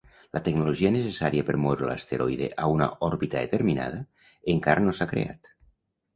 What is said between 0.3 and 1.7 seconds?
La tecnologia necessària per